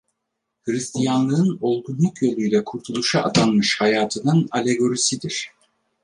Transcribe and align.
Hristiyanlığın 0.63 1.57
olgunluk 1.61 2.21
yoluyla 2.21 2.63
kurtuluşa 2.63 3.23
adanmış 3.23 3.81
hayatının 3.81 4.47
alegorisidir. 4.51 5.49